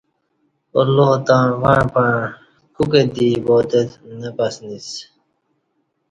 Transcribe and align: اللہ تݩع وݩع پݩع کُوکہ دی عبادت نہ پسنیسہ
اللہ 0.79 1.09
تݩع 1.25 1.49
وݩع 1.61 1.83
پݩع 1.93 2.15
کُوکہ 2.75 3.01
دی 3.13 3.27
عبادت 3.39 3.89
نہ 4.19 4.29
پسنیسہ 4.37 4.99